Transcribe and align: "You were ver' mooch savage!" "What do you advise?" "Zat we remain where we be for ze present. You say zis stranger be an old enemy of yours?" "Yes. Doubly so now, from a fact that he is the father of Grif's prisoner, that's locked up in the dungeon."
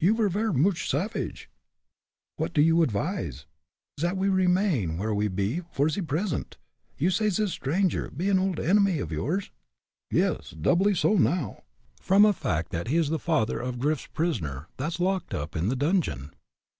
"You 0.00 0.16
were 0.16 0.28
ver' 0.28 0.52
mooch 0.52 0.90
savage!" 0.90 1.48
"What 2.34 2.52
do 2.52 2.60
you 2.60 2.82
advise?" 2.82 3.46
"Zat 4.00 4.16
we 4.16 4.28
remain 4.28 4.96
where 4.98 5.14
we 5.14 5.28
be 5.28 5.60
for 5.70 5.88
ze 5.88 6.00
present. 6.02 6.56
You 6.96 7.10
say 7.10 7.28
zis 7.28 7.52
stranger 7.52 8.10
be 8.10 8.28
an 8.28 8.40
old 8.40 8.58
enemy 8.58 8.98
of 8.98 9.12
yours?" 9.12 9.52
"Yes. 10.10 10.50
Doubly 10.50 10.96
so 10.96 11.12
now, 11.12 11.62
from 12.00 12.24
a 12.24 12.32
fact 12.32 12.72
that 12.72 12.88
he 12.88 12.96
is 12.96 13.08
the 13.08 13.20
father 13.20 13.60
of 13.60 13.78
Grif's 13.78 14.08
prisoner, 14.08 14.66
that's 14.78 14.98
locked 14.98 15.32
up 15.32 15.54
in 15.54 15.68
the 15.68 15.76
dungeon." 15.76 16.32